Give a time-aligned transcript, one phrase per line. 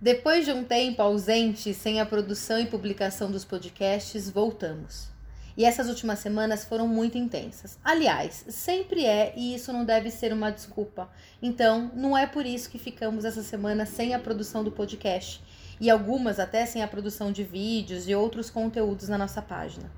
[0.00, 5.08] Depois de um tempo ausente sem a produção e publicação dos podcasts, voltamos.
[5.56, 7.78] E essas últimas semanas foram muito intensas.
[7.82, 11.08] Aliás, sempre é e isso não deve ser uma desculpa.
[11.40, 15.42] Então, não é por isso que ficamos essa semana sem a produção do podcast
[15.80, 19.90] e algumas até sem a produção de vídeos e outros conteúdos na nossa página.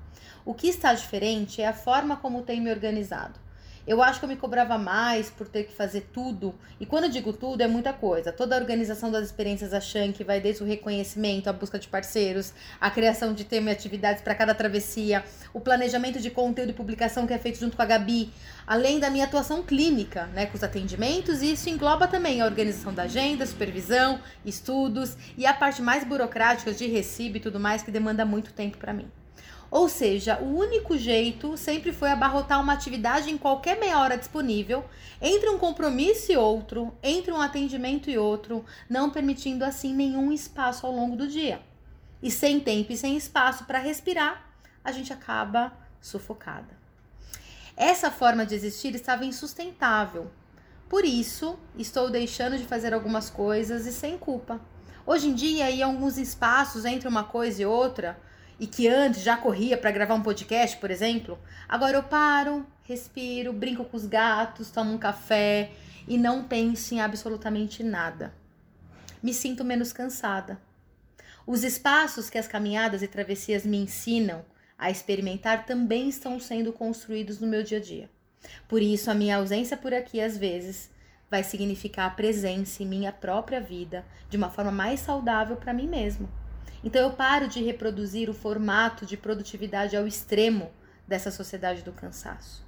[0.45, 3.37] O que está diferente é a forma como tenho me organizado.
[3.89, 6.53] Eu acho que eu me cobrava mais por ter que fazer tudo.
[6.79, 8.31] E quando eu digo tudo, é muita coisa.
[8.31, 12.53] Toda a organização das experiências da Shank vai desde o reconhecimento, a busca de parceiros,
[12.79, 17.25] a criação de tema e atividades para cada travessia, o planejamento de conteúdo e publicação
[17.25, 18.31] que é feito junto com a Gabi,
[18.67, 22.93] além da minha atuação clínica, né, com os atendimentos, e isso engloba também a organização
[22.93, 27.89] da agenda, supervisão, estudos e a parte mais burocrática de recibo e tudo mais que
[27.89, 29.09] demanda muito tempo para mim.
[29.71, 34.83] Ou seja, o único jeito sempre foi abarrotar uma atividade em qualquer meia hora disponível,
[35.21, 40.87] entre um compromisso e outro, entre um atendimento e outro, não permitindo assim nenhum espaço
[40.87, 41.61] ao longo do dia.
[42.21, 44.43] E sem tempo e sem espaço para respirar,
[44.83, 46.77] a gente acaba sufocada.
[47.77, 50.31] Essa forma de existir estava insustentável.
[50.89, 54.59] Por isso, estou deixando de fazer algumas coisas e sem culpa.
[55.05, 58.19] Hoje em dia, em alguns espaços entre uma coisa e outra,
[58.59, 63.53] e que antes já corria para gravar um podcast, por exemplo, agora eu paro, respiro,
[63.53, 65.71] brinco com os gatos, tomo um café
[66.07, 68.33] e não penso em absolutamente nada.
[69.23, 70.59] Me sinto menos cansada.
[71.47, 74.43] Os espaços que as caminhadas e travessias me ensinam
[74.77, 78.09] a experimentar também estão sendo construídos no meu dia a dia.
[78.67, 80.89] Por isso, a minha ausência por aqui, às vezes,
[81.29, 85.87] vai significar a presença em minha própria vida de uma forma mais saudável para mim
[85.87, 86.29] mesma.
[86.83, 90.71] Então eu paro de reproduzir o formato de produtividade ao extremo
[91.07, 92.67] dessa sociedade do cansaço.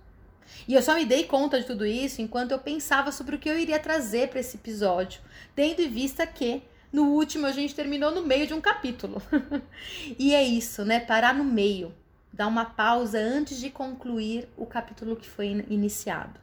[0.68, 3.50] E eu só me dei conta de tudo isso enquanto eu pensava sobre o que
[3.50, 5.22] eu iria trazer para esse episódio,
[5.56, 9.22] tendo em vista que no último a gente terminou no meio de um capítulo.
[10.20, 11.00] e é isso, né?
[11.00, 11.94] Parar no meio,
[12.34, 16.40] dar uma pausa antes de concluir o capítulo que foi iniciado.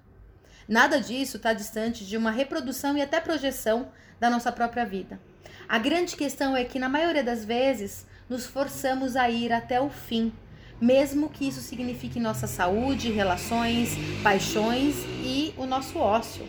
[0.66, 5.20] Nada disso está distante de uma reprodução e até projeção da nossa própria vida.
[5.68, 9.88] A grande questão é que, na maioria das vezes, nos forçamos a ir até o
[9.88, 10.32] fim,
[10.80, 14.94] mesmo que isso signifique nossa saúde, relações, paixões
[15.24, 16.48] e o nosso ócio.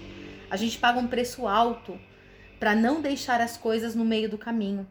[0.49, 1.99] A gente paga um preço alto
[2.59, 4.87] para não deixar as coisas no meio do caminho.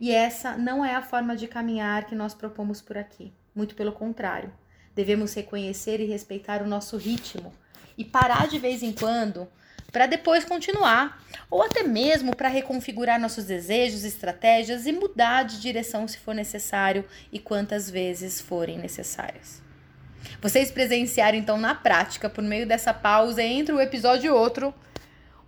[0.00, 3.32] E essa não é a forma de caminhar que nós propomos por aqui.
[3.54, 4.52] Muito pelo contrário.
[4.94, 7.52] Devemos reconhecer e respeitar o nosso ritmo
[7.96, 9.48] e parar de vez em quando
[9.90, 16.06] para depois continuar, ou até mesmo para reconfigurar nossos desejos, estratégias e mudar de direção
[16.06, 19.62] se for necessário e quantas vezes forem necessárias.
[20.42, 24.74] Vocês presenciaram então na prática, por meio dessa pausa entre um episódio e outro,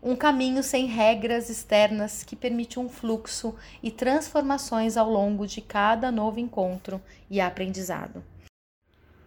[0.03, 6.11] um caminho sem regras externas que permite um fluxo e transformações ao longo de cada
[6.11, 8.25] novo encontro e aprendizado.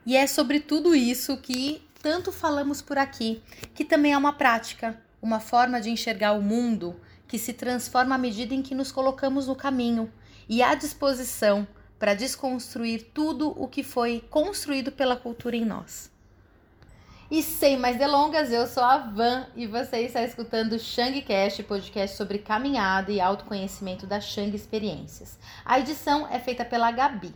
[0.06, 3.42] E é sobre tudo isso que tanto falamos por aqui,
[3.74, 8.18] que também é uma prática, uma forma de enxergar o mundo que se transforma à
[8.18, 10.12] medida em que nos colocamos no caminho
[10.50, 11.66] e à disposição
[11.98, 16.12] para desconstruir tudo o que foi construído pela cultura em nós.
[17.32, 21.64] E sem mais delongas, eu sou a Van e você está escutando o Shang Cast,
[21.64, 25.40] podcast sobre caminhada e autoconhecimento da Shang Experiências.
[25.64, 27.34] A edição é feita pela Gabi.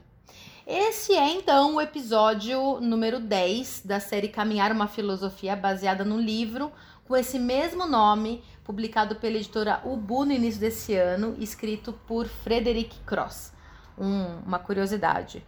[0.69, 6.73] Esse é então o episódio número 10 da série Caminhar uma Filosofia, baseada no livro
[7.05, 12.99] com esse mesmo nome, publicado pela editora Ubu no início desse ano, escrito por Frederic
[13.05, 13.53] Cross.
[13.97, 15.41] Um, uma curiosidade.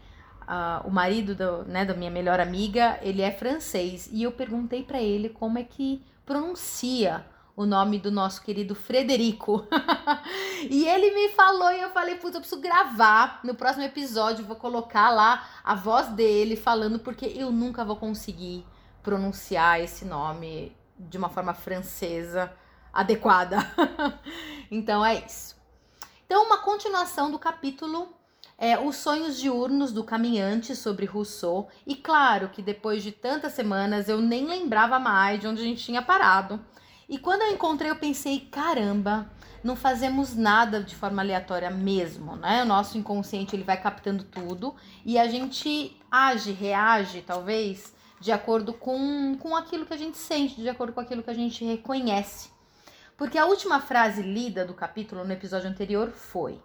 [0.43, 4.83] Uh, o marido do, né, da minha melhor amiga, ele é francês e eu perguntei
[4.83, 7.25] para ele como é que pronuncia
[7.55, 9.67] o nome do nosso querido Frederico.
[10.69, 13.39] e ele me falou e eu falei, putz, eu preciso gravar.
[13.43, 18.65] No próximo episódio vou colocar lá a voz dele falando, porque eu nunca vou conseguir
[19.03, 22.51] pronunciar esse nome de uma forma francesa
[22.93, 23.57] adequada.
[24.69, 25.57] então é isso.
[26.25, 28.13] Então, uma continuação do capítulo
[28.59, 31.69] é, Os Sonhos Diurnos do Caminhante sobre Rousseau.
[31.87, 35.83] E claro que depois de tantas semanas eu nem lembrava mais de onde a gente
[35.83, 36.59] tinha parado.
[37.09, 39.27] E quando eu encontrei, eu pensei, caramba,
[39.63, 42.61] não fazemos nada de forma aleatória mesmo, né?
[42.61, 48.73] O nosso inconsciente ele vai captando tudo e a gente age, reage, talvez, de acordo
[48.73, 52.51] com, com aquilo que a gente sente, de acordo com aquilo que a gente reconhece.
[53.17, 56.61] Porque a última frase lida do capítulo no episódio anterior foi: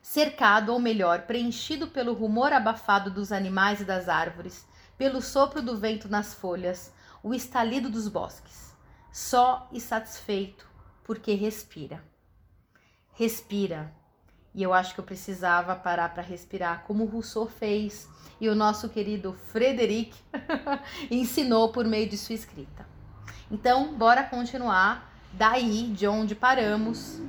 [0.00, 4.66] cercado, ou melhor, preenchido pelo rumor abafado dos animais e das árvores,
[4.96, 6.90] pelo sopro do vento nas folhas,
[7.22, 8.67] o estalido dos bosques
[9.18, 10.64] só e satisfeito
[11.02, 12.00] porque respira.
[13.14, 13.92] respira.
[14.54, 18.08] E eu acho que eu precisava parar para respirar, como Rousseau fez
[18.40, 20.16] e o nosso querido Frederic
[21.10, 22.86] ensinou por meio de sua escrita.
[23.50, 27.20] Então, bora continuar daí de onde paramos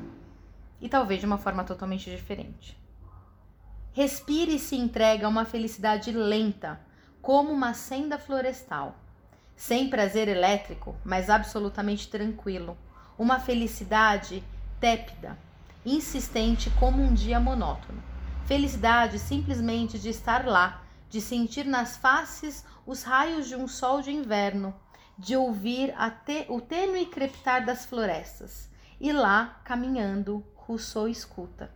[0.80, 2.78] e talvez de uma forma totalmente diferente.
[3.94, 6.80] Respire e se entrega a uma felicidade lenta,
[7.20, 8.96] como uma senda florestal,
[9.60, 12.78] sem prazer elétrico, mas absolutamente tranquilo,
[13.18, 14.42] uma felicidade
[14.80, 15.38] tépida,
[15.86, 18.02] insistente como um dia monótono.
[18.46, 24.14] Felicidade simplesmente de estar lá, de sentir nas faces os raios de um sol de
[24.14, 24.74] inverno,
[25.18, 25.94] de ouvir
[26.26, 28.70] te, o tênue crepitar das florestas.
[28.98, 31.70] E lá, caminhando, Rousseau escuta.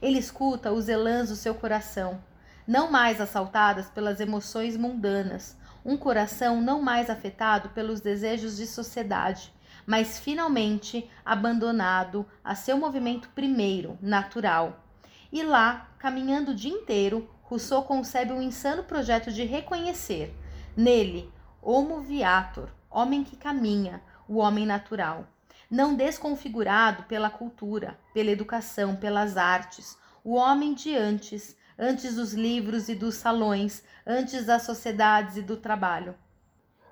[0.00, 2.22] Ele escuta os elãs do seu coração,
[2.68, 9.52] não mais assaltadas pelas emoções mundanas, um coração não mais afetado pelos desejos de sociedade,
[9.86, 14.84] mas finalmente abandonado a seu movimento primeiro, natural.
[15.32, 20.34] E lá, caminhando o dia inteiro, Rousseau concebe um insano projeto de reconhecer
[20.76, 21.32] nele
[21.62, 25.26] Homo viator, homem que caminha, o homem natural,
[25.70, 32.90] não desconfigurado pela cultura, pela educação, pelas artes, o homem de antes, antes dos livros
[32.90, 36.14] e dos salões, antes das sociedades e do trabalho.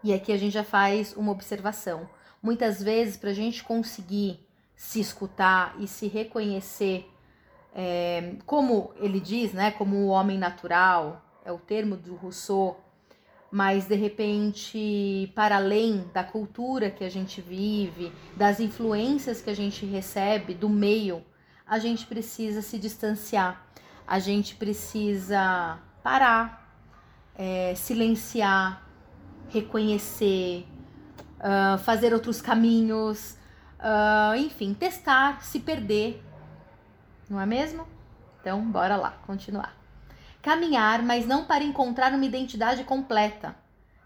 [0.03, 2.09] E aqui a gente já faz uma observação.
[2.43, 4.41] Muitas vezes, para a gente conseguir
[4.75, 7.07] se escutar e se reconhecer
[7.75, 12.81] é, como ele diz, né, como o homem natural, é o termo do Rousseau,
[13.51, 19.55] mas de repente, para além da cultura que a gente vive, das influências que a
[19.55, 21.23] gente recebe do meio,
[21.67, 23.68] a gente precisa se distanciar,
[24.09, 26.75] a gente precisa parar,
[27.37, 28.83] é, silenciar,
[29.51, 30.67] reconhecer,
[31.39, 33.37] uh, fazer outros caminhos,
[33.79, 36.25] uh, enfim, testar, se perder
[37.29, 37.87] não é mesmo?
[38.41, 39.77] Então, bora lá, continuar.
[40.41, 43.55] Caminhar, mas não para encontrar uma identidade completa,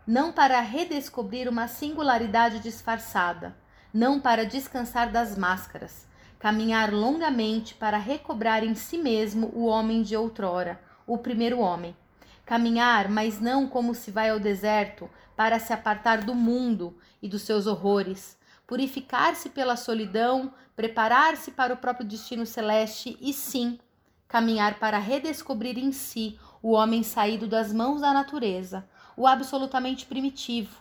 [0.04, 3.54] não para redescobrir uma singularidade disfarçada,
[3.94, 6.08] não para descansar das máscaras.
[6.42, 11.96] Caminhar longamente para recobrar em si mesmo o homem de outrora, o primeiro homem.
[12.44, 17.42] Caminhar, mas não como se vai ao deserto para se apartar do mundo e dos
[17.42, 18.36] seus horrores,
[18.66, 23.78] purificar-se pela solidão, preparar-se para o próprio destino celeste e sim
[24.26, 28.84] caminhar para redescobrir em si o homem saído das mãos da natureza,
[29.16, 30.76] o absolutamente primitivo.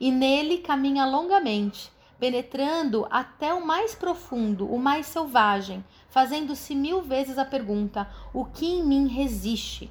[0.00, 7.38] E nele caminha longamente, penetrando até o mais profundo, o mais selvagem, fazendo-se mil vezes
[7.38, 9.90] a pergunta: o que em mim resiste?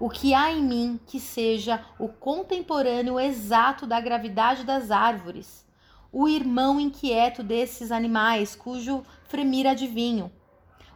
[0.00, 5.68] O que há em mim que seja o contemporâneo exato da gravidade das árvores?
[6.12, 10.32] o irmão inquieto desses animais, cujo fremir adivinho.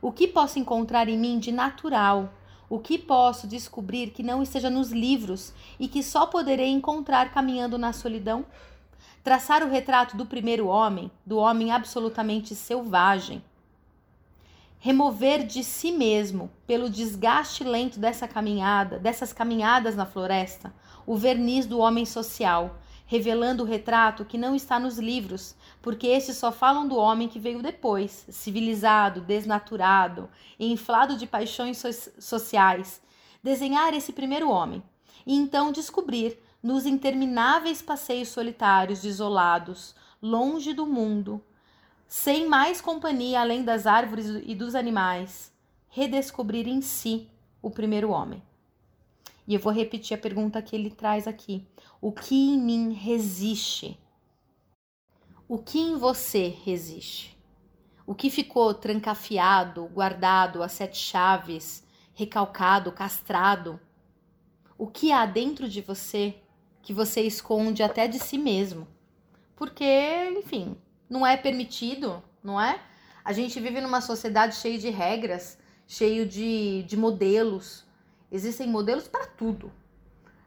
[0.01, 2.33] O que posso encontrar em mim de natural?
[2.69, 7.77] O que posso descobrir que não esteja nos livros e que só poderei encontrar caminhando
[7.77, 8.47] na solidão?
[9.23, 13.41] Traçar o retrato do primeiro homem, do homem absolutamente selvagem.
[14.81, 20.75] Remover de si mesmo, pelo desgaste lento dessa caminhada, dessas caminhadas na floresta,
[21.07, 26.37] o verniz do homem social, revelando o retrato que não está nos livros, porque estes
[26.37, 30.29] só falam do homem que veio depois, civilizado, desnaturado,
[30.59, 33.01] inflado de paixões so sociais.
[33.41, 34.83] Desenhar esse primeiro homem
[35.25, 41.43] e então descobrir nos intermináveis passeios solitários, isolados, longe do mundo,
[42.07, 45.53] sem mais companhia além das árvores e dos animais,
[45.89, 47.29] redescobrir em si
[47.61, 48.43] o primeiro homem.
[49.47, 51.67] E eu vou repetir a pergunta que ele traz aqui.
[52.01, 53.99] O que em mim resiste?
[55.49, 57.37] O que em você resiste?
[58.07, 63.81] O que ficou trancafiado, guardado a sete chaves, recalcado, castrado?
[64.79, 66.42] O que há dentro de você
[66.83, 68.87] que você esconde até de si mesmo?
[69.57, 69.85] Porque,
[70.37, 70.77] enfim,
[71.09, 72.81] não é permitido, não é?
[73.25, 77.87] A gente vive numa sociedade cheia de regras, cheio de, de modelos,
[78.33, 79.71] Existem modelos para tudo.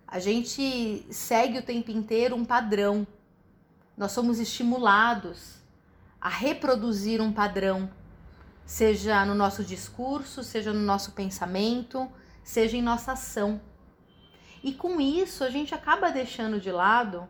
[0.08, 3.06] A gente segue o tempo inteiro um padrão.
[3.96, 5.58] Nós somos estimulados
[6.20, 7.88] a reproduzir um padrão,
[8.66, 12.10] seja no nosso discurso, seja no nosso pensamento,
[12.44, 13.62] seja em nossa ação.
[14.66, 17.26] E com isso a gente acaba deixando de lado.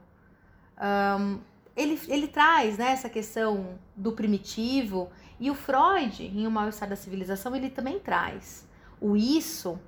[1.20, 1.39] Um,
[1.75, 6.96] ele, ele traz né, essa questão do primitivo, e o Freud, em O Mal-Estar da
[6.96, 8.65] Civilização, ele também traz
[9.00, 9.80] o isso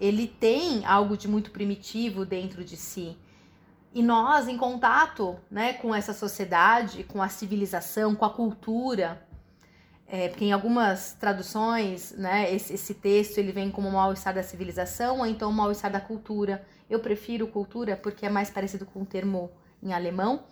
[0.00, 3.16] ele tem algo de muito primitivo dentro de si.
[3.94, 9.26] E nós, em contato né, com essa sociedade, com a civilização, com a cultura,
[10.06, 15.20] é, porque em algumas traduções, né, esse, esse texto ele vem como mal-estar da civilização
[15.20, 16.64] ou então mal-estar da cultura.
[16.88, 19.50] Eu prefiro cultura porque é mais parecido com o termo
[19.82, 20.44] em alemão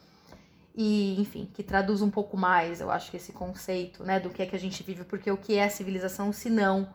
[0.76, 4.42] e, enfim, que traduz um pouco mais, eu acho que esse conceito, né, do que
[4.42, 6.88] é que a gente vive, porque o que é civilização se não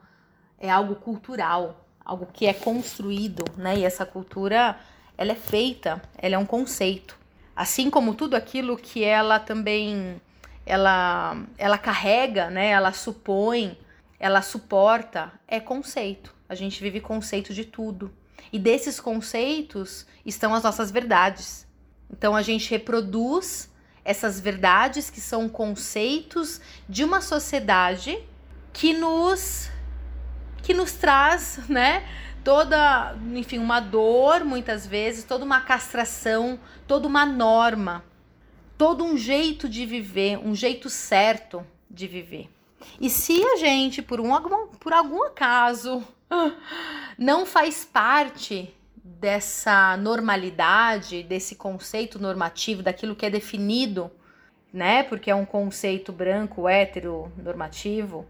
[0.60, 3.78] é algo cultural, algo que é construído, né?
[3.78, 4.78] E essa cultura,
[5.18, 7.18] ela é feita, ela é um conceito.
[7.56, 10.22] Assim como tudo aquilo que ela também
[10.66, 12.70] ela ela carrega, né?
[12.70, 13.78] Ela supõe,
[14.20, 16.36] ela suporta, é conceito.
[16.48, 18.12] A gente vive conceito de tudo.
[18.52, 21.68] E desses conceitos estão as nossas verdades.
[22.12, 23.70] Então a gente reproduz
[24.04, 28.18] essas verdades que são conceitos de uma sociedade
[28.74, 29.70] que nos
[30.64, 32.08] que nos traz, né,
[32.44, 38.04] toda, enfim, uma dor muitas vezes, toda uma castração, toda uma norma,
[38.78, 42.50] todo um jeito de viver, um jeito certo de viver.
[43.00, 44.30] E se a gente, por, um,
[44.80, 46.04] por algum acaso,
[47.18, 54.10] não faz parte dessa normalidade, desse conceito normativo, daquilo que é definido,
[54.72, 55.04] né?
[55.04, 58.26] Porque é um conceito branco, hétero, normativo,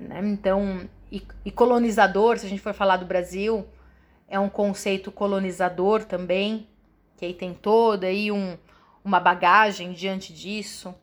[0.00, 0.20] né?
[0.24, 3.66] Então, e, e colonizador, se a gente for falar do Brasil,
[4.28, 6.66] é um conceito colonizador também,
[7.16, 8.56] que aí tem toda aí um,
[9.04, 10.94] uma bagagem diante disso.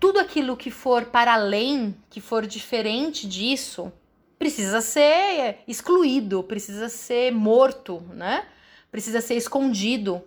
[0.00, 3.92] Tudo aquilo que for para além, que for diferente disso,
[4.38, 8.46] precisa ser excluído, precisa ser morto, né?
[8.90, 10.22] Precisa ser escondido.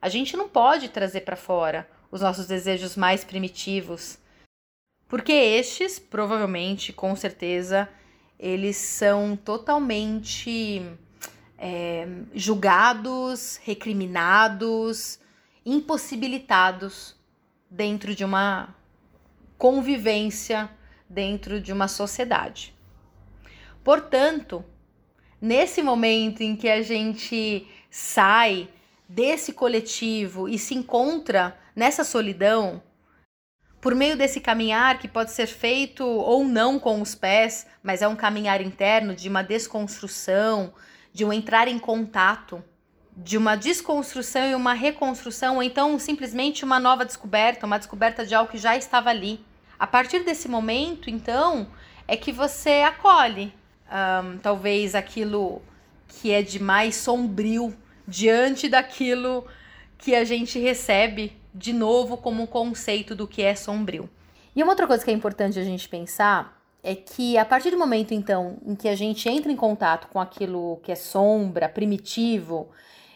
[0.00, 4.18] A gente não pode trazer para fora os nossos desejos mais primitivos,
[5.06, 7.88] porque estes, provavelmente, com certeza,
[8.38, 10.82] eles são totalmente
[11.58, 15.18] é, julgados, recriminados,
[15.66, 17.14] impossibilitados
[17.68, 18.74] dentro de uma
[19.60, 20.70] convivência,
[21.06, 22.74] dentro de uma sociedade.
[23.84, 24.64] Portanto,
[25.38, 28.70] nesse momento em que a gente sai
[29.06, 32.82] desse coletivo e se encontra nessa solidão,
[33.82, 38.08] por meio desse caminhar que pode ser feito ou não com os pés, mas é
[38.08, 40.72] um caminhar interno de uma desconstrução,
[41.12, 42.64] de um entrar em contato,
[43.14, 48.34] de uma desconstrução e uma reconstrução, ou então simplesmente uma nova descoberta, uma descoberta de
[48.34, 49.49] algo que já estava ali.
[49.80, 51.66] A partir desse momento, então,
[52.06, 53.50] é que você acolhe
[53.90, 55.62] um, talvez aquilo
[56.06, 57.74] que é de mais sombrio
[58.06, 59.46] diante daquilo
[59.96, 64.06] que a gente recebe de novo como conceito do que é sombrio.
[64.54, 67.78] E uma outra coisa que é importante a gente pensar é que a partir do
[67.78, 72.68] momento então em que a gente entra em contato com aquilo que é sombra, primitivo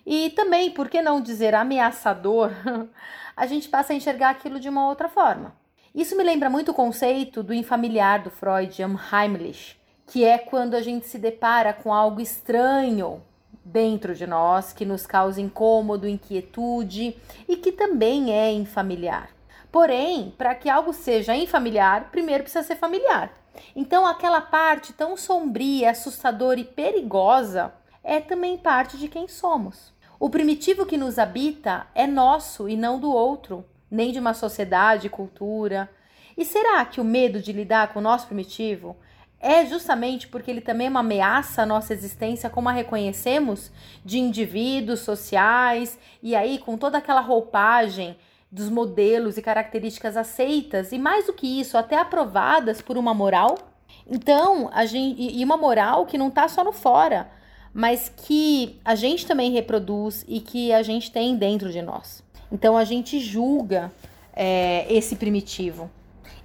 [0.06, 2.50] e também, por que não dizer ameaçador,
[3.36, 5.54] a gente passa a enxergar aquilo de uma outra forma.
[5.94, 9.76] Isso me lembra muito o conceito do infamiliar do Freud, Heimlich,
[10.08, 13.22] que é quando a gente se depara com algo estranho
[13.64, 17.16] dentro de nós que nos causa incômodo, inquietude
[17.48, 19.30] e que também é infamiliar.
[19.70, 23.32] Porém, para que algo seja infamiliar, primeiro precisa ser familiar.
[23.76, 27.72] Então, aquela parte tão sombria, assustadora e perigosa
[28.02, 29.94] é também parte de quem somos.
[30.18, 35.08] O primitivo que nos habita é nosso e não do outro, nem de uma sociedade,
[35.08, 35.88] cultura.
[36.36, 38.96] E será que o medo de lidar com o nosso primitivo
[39.40, 43.70] é justamente porque ele também é uma ameaça à nossa existência, como a reconhecemos,
[44.04, 48.16] de indivíduos sociais, e aí com toda aquela roupagem
[48.50, 53.58] dos modelos e características aceitas, e mais do que isso, até aprovadas por uma moral.
[54.06, 57.30] Então, a gente, e uma moral que não está só no fora,
[57.74, 62.23] mas que a gente também reproduz e que a gente tem dentro de nós.
[62.50, 63.92] Então, a gente julga
[64.34, 65.90] é, esse primitivo.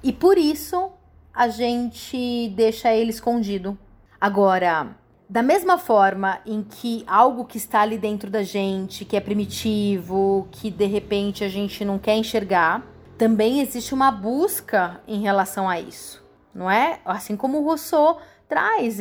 [0.04, 0.92] E por isso
[1.34, 3.78] a gente deixa ele escondido.
[4.20, 4.96] Agora,
[5.30, 10.48] da mesma forma em que algo que está ali dentro da gente, que é primitivo,
[10.52, 12.84] que de repente a gente não quer enxergar,
[13.18, 17.00] também existe uma busca em relação a isso, não é?
[17.06, 18.98] Assim como o Rousseau traz,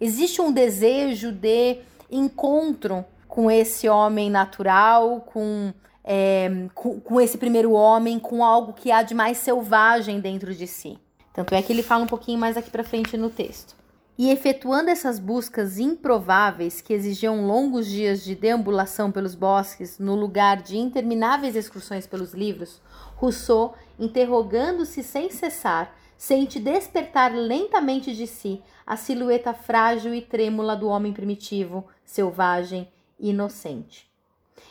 [0.00, 1.78] existe um desejo de
[2.10, 5.74] encontro com esse homem natural, com,
[6.04, 10.68] é, com, com esse primeiro homem, com algo que há de mais selvagem dentro de
[10.68, 10.96] si.
[11.32, 13.74] Tanto é que ele fala um pouquinho mais aqui para frente no texto.
[14.16, 20.62] E efetuando essas buscas improváveis que exigiam longos dias de deambulação pelos bosques, no lugar
[20.62, 22.80] de intermináveis excursões pelos livros,
[23.16, 30.86] Rousseau, interrogando-se sem cessar, sente despertar lentamente de si a silhueta frágil e trêmula do
[30.86, 32.93] homem primitivo, selvagem
[33.28, 34.10] inocente.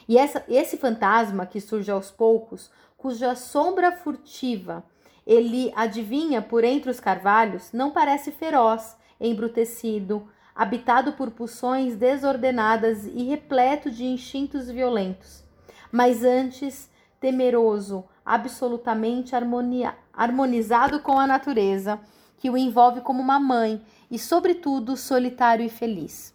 [0.08, 4.84] E essa, esse fantasma que surge aos poucos, cuja sombra furtiva
[5.26, 13.24] ele adivinha por entre os carvalhos, não parece feroz, embrutecido, habitado por pulsões desordenadas e
[13.24, 15.44] repleto de instintos violentos,
[15.92, 22.00] mas antes temeroso, absolutamente harmonia, harmonizado com a natureza,
[22.38, 23.82] que o envolve como uma mãe
[24.12, 26.34] e, sobretudo, solitário e feliz.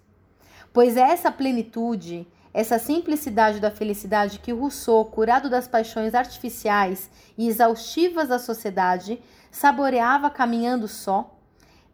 [0.72, 7.48] Pois é essa plenitude, essa simplicidade da felicidade que Rousseau, curado das paixões artificiais e
[7.48, 9.20] exaustivas da sociedade,
[9.50, 11.34] saboreava caminhando só,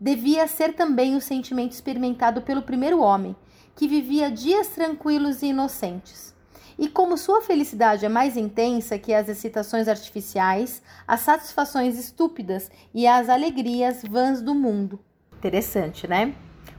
[0.00, 3.34] devia ser também o sentimento experimentado pelo primeiro homem,
[3.74, 6.34] que vivia dias tranquilos e inocentes.
[6.78, 13.06] E como sua felicidade é mais intensa que as excitações artificiais, as satisfações estúpidas e
[13.06, 14.98] as alegrias vãs do mundo.
[15.38, 16.34] Interessante, né?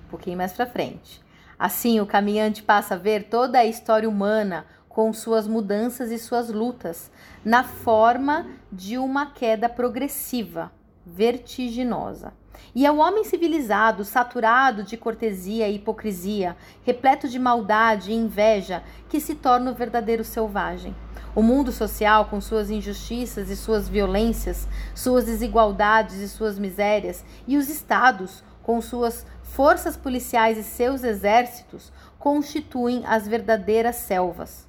[0.06, 1.25] Um pouquinho mais para frente.
[1.58, 6.50] Assim, o caminhante passa a ver toda a história humana com suas mudanças e suas
[6.50, 7.12] lutas,
[7.44, 10.72] na forma de uma queda progressiva,
[11.06, 12.34] vertiginosa.
[12.74, 18.84] E é o homem civilizado, saturado de cortesia e hipocrisia, repleto de maldade e inveja,
[19.10, 20.96] que se torna o verdadeiro selvagem.
[21.36, 27.58] O mundo social, com suas injustiças e suas violências, suas desigualdades e suas misérias, e
[27.58, 34.68] os estados, com suas forças policiais e seus exércitos, constituem as verdadeiras selvas.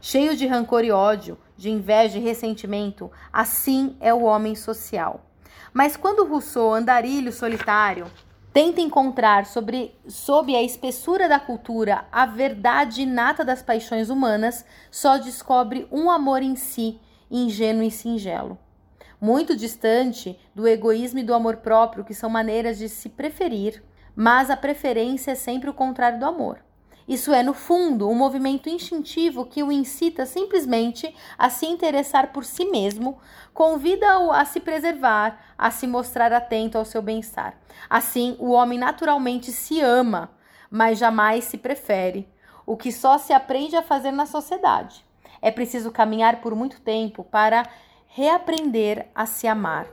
[0.00, 5.24] Cheio de rancor e ódio, de inveja e ressentimento, assim é o homem social.
[5.72, 8.06] Mas quando Rousseau, andarilho solitário,
[8.52, 15.16] tenta encontrar sobre, sob a espessura da cultura a verdade inata das paixões humanas, só
[15.16, 18.58] descobre um amor em si, ingênuo e singelo.
[19.20, 23.82] Muito distante do egoísmo e do amor próprio, que são maneiras de se preferir,
[24.16, 26.64] mas a preferência é sempre o contrário do amor.
[27.06, 32.44] Isso é, no fundo, um movimento instintivo que o incita simplesmente a se interessar por
[32.44, 33.18] si mesmo,
[33.54, 37.54] convida-o a se preservar, a se mostrar atento ao seu bem-estar.
[37.88, 40.30] Assim, o homem naturalmente se ama,
[40.68, 42.28] mas jamais se prefere,
[42.64, 45.04] o que só se aprende a fazer na sociedade.
[45.40, 47.68] É preciso caminhar por muito tempo para
[48.08, 49.86] reaprender a se amar.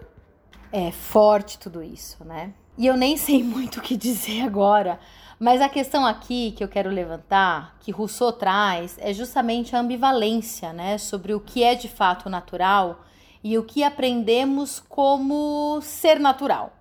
[0.72, 2.54] É forte tudo isso, né?
[2.78, 5.00] E eu nem sei muito o que dizer agora
[5.44, 10.72] mas a questão aqui que eu quero levantar, que Rousseau traz, é justamente a ambivalência,
[10.72, 13.02] né, sobre o que é de fato natural
[13.44, 16.72] e o que aprendemos como ser natural.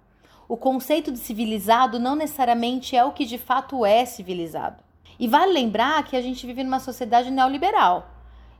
[0.48, 4.80] O conceito de civilizado não necessariamente é o que de fato é civilizado.
[5.18, 8.10] E vale lembrar que a gente vive numa sociedade neoliberal.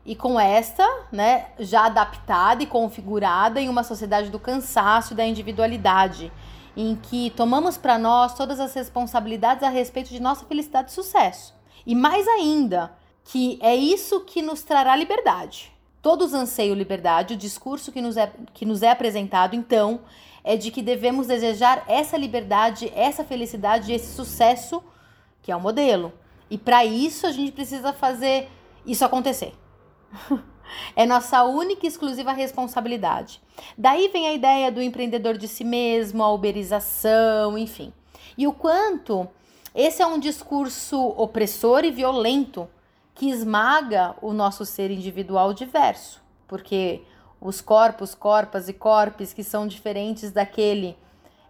[0.04, 5.24] E com esta, né, já adaptada e configurada em uma sociedade do cansaço e da
[5.24, 6.32] individualidade,
[6.76, 11.54] em que tomamos para nós todas as responsabilidades a respeito de nossa felicidade e sucesso.
[11.86, 12.92] E mais ainda,
[13.24, 15.72] que é isso que nos trará liberdade.
[16.00, 20.00] Todos anseiam liberdade, o discurso que nos é, que nos é apresentado, então,
[20.42, 24.82] é de que devemos desejar essa liberdade, essa felicidade, esse sucesso,
[25.40, 26.12] que é o modelo.
[26.50, 28.48] E para isso a gente precisa fazer
[28.84, 29.54] isso acontecer.
[30.94, 33.40] É nossa única e exclusiva responsabilidade.
[33.76, 37.92] Daí vem a ideia do empreendedor de si mesmo, a uberização, enfim.
[38.36, 39.28] E o quanto
[39.74, 42.68] esse é um discurso opressor e violento
[43.14, 47.02] que esmaga o nosso ser individual diverso, porque
[47.40, 50.96] os corpos, corpas e corpos que são diferentes daquele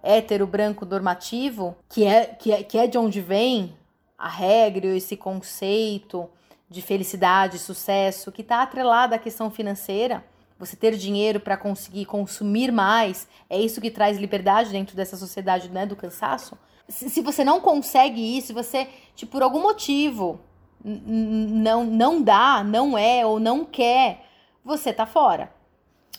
[0.02, 3.76] hétero branco normativo, que é, que é, que é de onde vem
[4.18, 6.28] a regra, esse conceito,
[6.72, 10.24] de felicidade, sucesso, que está atrelada à questão financeira.
[10.58, 15.68] Você ter dinheiro para conseguir consumir mais, é isso que traz liberdade dentro dessa sociedade
[15.68, 16.56] né, do cansaço.
[16.88, 20.40] Se, se você não consegue isso, se você, tipo, por algum motivo,
[20.82, 24.24] não, não dá, não é ou não quer,
[24.64, 25.52] você tá fora.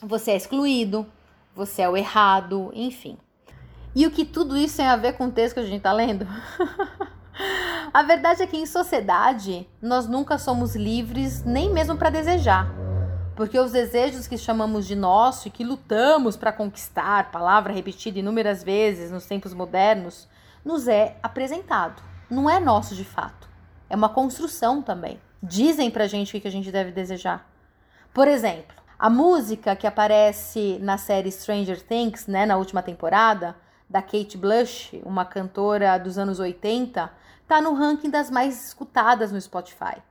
[0.02, 1.06] Você é excluído,
[1.56, 3.18] você é o errado, enfim.
[3.96, 5.94] E o que tudo isso tem a ver com o texto que a gente tá
[5.94, 6.28] lendo?
[7.94, 12.68] A verdade é que em sociedade nós nunca somos livres nem mesmo para desejar.
[13.36, 18.64] Porque os desejos que chamamos de nosso e que lutamos para conquistar, palavra repetida inúmeras
[18.64, 20.28] vezes nos tempos modernos,
[20.64, 22.02] nos é apresentado.
[22.30, 23.50] Não é nosso de fato.
[23.90, 25.20] É uma construção também.
[25.42, 27.50] Dizem pra gente o que a gente deve desejar.
[28.14, 33.56] Por exemplo, a música que aparece na série Stranger Things, né, na última temporada,
[33.90, 39.40] da Kate Blush, uma cantora dos anos 80, está no ranking das mais escutadas no
[39.40, 40.02] Spotify.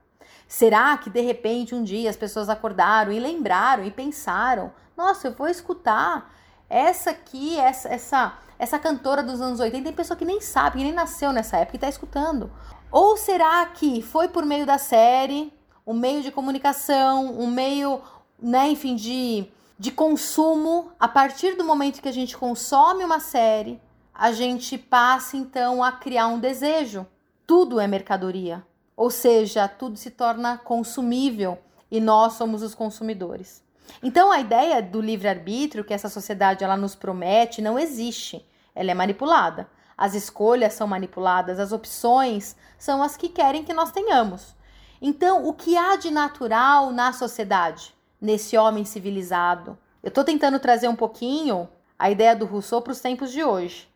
[0.47, 5.33] Será que de repente um dia as pessoas acordaram e lembraram e pensaram: nossa, eu
[5.33, 6.31] vou escutar
[6.69, 9.85] essa aqui, essa, essa, essa cantora dos anos 80?
[9.85, 12.51] Tem pessoa que nem sabe, que nem nasceu nessa época e está escutando.
[12.91, 15.53] Ou será que foi por meio da série,
[15.87, 18.01] um meio de comunicação, um meio,
[18.39, 19.49] né, enfim, de,
[19.83, 23.83] de consumo, a partir do momento que a gente consome uma série,
[24.15, 27.05] a gente passa então a criar um desejo.
[27.45, 28.65] Tudo é mercadoria,
[28.97, 31.59] ou seja, tudo se torna consumível
[31.91, 33.61] e nós somos os consumidores.
[34.01, 38.49] Então a ideia do livre-arbítrio que essa sociedade ela nos promete não existe.
[38.77, 39.69] Ela é manipulada.
[39.99, 44.55] As escolhas são manipuladas, as opções são as que querem que nós tenhamos.
[45.01, 47.93] Então, o que há de natural na sociedade,
[48.23, 49.77] nesse homem civilizado?
[50.03, 53.89] Eu estou tentando trazer um pouquinho a ideia do Rousseau para os tempos de hoje.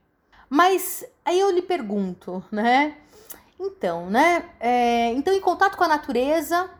[0.51, 2.97] Mas aí eu lhe pergunto, né?
[3.59, 4.51] Então, né?
[4.61, 6.71] É, então, em contato com a natureza,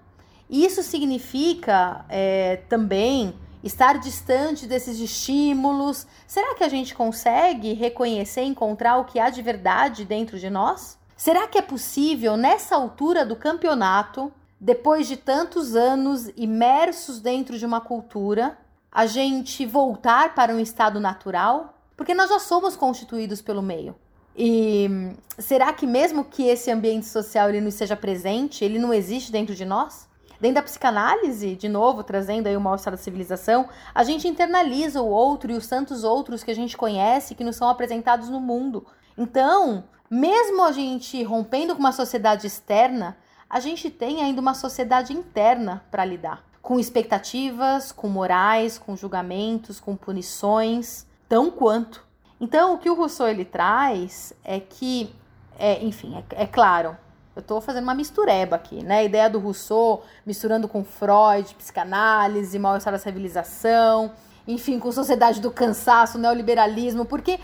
[0.49, 6.07] isso significa é, também estar distante desses estímulos.
[6.27, 10.99] Será que a gente consegue reconhecer, encontrar o que há de verdade dentro de nós?
[11.17, 17.67] Será que é possível, nessa altura do campeonato, depois de tantos anos imersos dentro de
[17.67, 18.59] uma cultura,
[18.91, 21.75] a gente voltar para um estado natural?
[21.97, 23.95] Porque nós já somos constituídos pelo meio.
[24.37, 29.33] E será que mesmo que esse ambiente social ele não esteja presente, ele não existe
[29.33, 30.07] dentro de nós?
[30.39, 35.09] Dentro da psicanálise, de novo, trazendo aí o mal-estar da civilização, a gente internaliza o
[35.09, 38.87] outro e os tantos outros que a gente conhece que nos são apresentados no mundo.
[39.17, 43.17] Então, mesmo a gente rompendo com uma sociedade externa,
[43.49, 49.79] a gente tem ainda uma sociedade interna para lidar, com expectativas, com morais, com julgamentos,
[49.81, 52.05] com punições, tão quanto.
[52.41, 55.15] Então, o que o Rousseau ele traz é que,
[55.59, 56.97] é, enfim, é, é claro,
[57.35, 58.99] eu estou fazendo uma mistureba aqui, né?
[58.99, 64.13] A ideia do Rousseau misturando com Freud, psicanálise, mal-estar da civilização,
[64.49, 67.39] enfim, com sociedade do cansaço, neoliberalismo, porque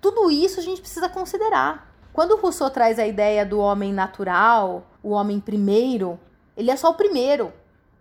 [0.00, 1.94] tudo isso a gente precisa considerar.
[2.12, 6.20] Quando o Rousseau traz a ideia do homem natural, o homem primeiro,
[6.54, 7.50] ele é só o primeiro.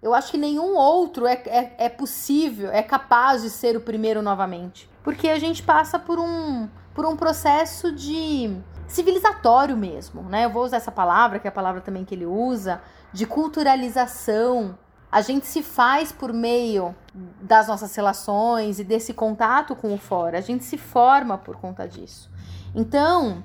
[0.02, 4.22] Eu acho que nenhum outro é, é, é possível, é capaz de ser o primeiro
[4.22, 4.90] novamente.
[5.04, 8.56] Porque a gente passa por um, por um processo de
[8.88, 10.46] civilizatório mesmo, né?
[10.46, 12.82] Eu vou usar essa palavra, que é a palavra também que ele usa,
[13.14, 14.78] de culturalização.
[15.10, 16.94] A gente se faz por meio
[17.42, 20.38] das nossas relações e desse contato com o fora.
[20.38, 22.30] A gente se forma por conta disso.
[22.76, 23.44] Então,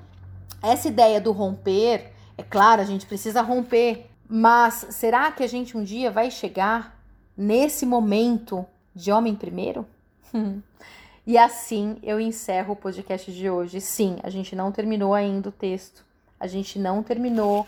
[0.61, 5.77] essa ideia do romper, é claro, a gente precisa romper, mas será que a gente
[5.77, 6.99] um dia vai chegar
[7.37, 8.65] nesse momento
[8.95, 9.85] de homem primeiro?
[11.25, 13.79] E assim eu encerro o podcast de hoje.
[13.79, 16.03] Sim, a gente não terminou ainda o texto,
[16.37, 17.65] a gente não terminou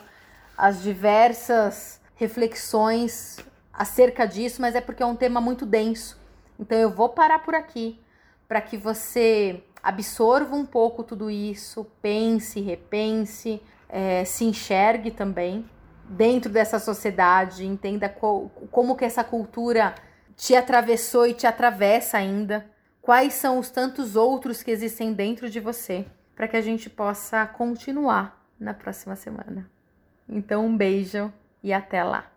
[0.57, 3.37] as diversas reflexões
[3.73, 6.19] acerca disso, mas é porque é um tema muito denso.
[6.59, 7.97] Então eu vou parar por aqui
[8.45, 15.69] para que você absorva um pouco tudo isso, pense, repense, é, se enxergue também
[16.07, 19.95] dentro dessa sociedade, entenda como que essa cultura
[20.35, 22.65] te atravessou e te atravessa ainda
[23.01, 27.45] quais são os tantos outros que existem dentro de você, para que a gente possa
[27.45, 29.69] continuar na próxima semana.
[30.27, 31.31] Então, um beijo
[31.63, 32.34] e até lá!